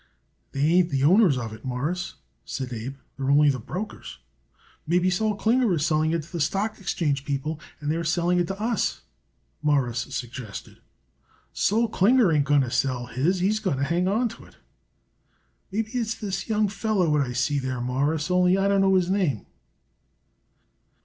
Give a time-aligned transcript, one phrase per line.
[0.51, 2.95] "They ain't the owners of it, Mawruss," said Abe.
[3.15, 4.17] "They're only the brokers."
[4.87, 8.47] "Maybe Sol Klinger is selling it to the stock exchange people and they're selling it
[8.47, 9.01] to us,"
[9.61, 10.79] Morris suggested.
[11.53, 13.41] "Sol Klinger ain't going to sell his.
[13.41, 14.55] He's going to hang on to it.
[15.71, 19.11] Maybe it's this young feller what I see there, Mawruss, only I don't know his
[19.11, 19.45] name."